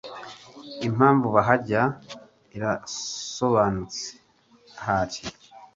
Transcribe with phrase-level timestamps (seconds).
[0.87, 1.81] impamvu bahajya
[2.55, 4.03] irasobanutse
[4.79, 5.19] ahari,